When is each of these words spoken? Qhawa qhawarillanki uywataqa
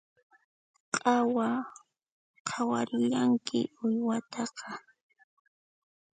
Qhawa 0.95 1.49
qhawarillanki 2.47 3.59
uywataqa 3.85 4.69